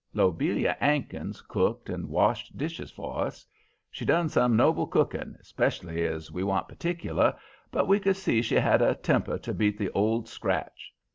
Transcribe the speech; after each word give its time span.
"Lobelia 0.15 0.75
'Ankins 0.81 1.41
cooked 1.41 1.87
and 1.87 2.09
washed 2.09 2.57
dishes 2.57 2.89
for 2.89 3.19
us. 3.19 3.45
She 3.91 4.03
done 4.03 4.29
some 4.29 4.55
noble 4.55 4.87
cooking, 4.87 5.35
'specially 5.43 6.03
as 6.07 6.31
we 6.31 6.43
wa'n't 6.43 6.67
partic'lar, 6.67 7.35
but 7.69 7.87
we 7.87 7.99
could 7.99 8.17
see 8.17 8.41
she 8.41 8.55
had 8.55 8.81
a 8.81 8.95
temper 8.95 9.37
to 9.37 9.53
beat 9.53 9.77
the 9.77 9.91
Old 9.91 10.27
Scratch. 10.27 10.95